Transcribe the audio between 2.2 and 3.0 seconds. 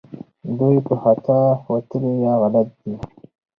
یا غلط دي